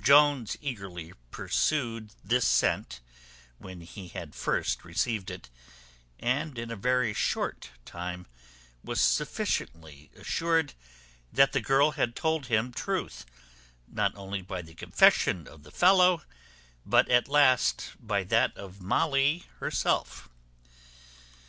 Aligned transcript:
Jones 0.00 0.56
eagerly 0.60 1.14
pursued 1.32 2.12
this 2.22 2.46
scent 2.46 3.00
when 3.58 3.80
he 3.80 4.06
had 4.06 4.32
first 4.32 4.84
received 4.84 5.32
it; 5.32 5.50
and 6.20 6.56
in 6.58 6.70
a 6.70 6.76
very 6.76 7.12
short 7.12 7.70
time 7.84 8.28
was 8.84 9.00
sufficiently 9.00 10.12
assured 10.14 10.74
that 11.32 11.50
the 11.50 11.60
girl 11.60 11.90
had 11.90 12.14
told 12.14 12.46
him 12.46 12.72
truth, 12.72 13.26
not 13.88 14.14
only 14.16 14.42
by 14.42 14.62
the 14.62 14.76
confession 14.76 15.48
of 15.48 15.64
the 15.64 15.72
fellow, 15.72 16.22
but 16.86 17.08
at 17.10 17.26
last 17.26 17.94
by 17.98 18.22
that 18.22 18.56
of 18.56 18.80
Molly 18.80 19.42
herself. 19.58 20.28